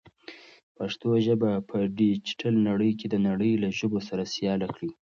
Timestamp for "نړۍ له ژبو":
3.27-3.99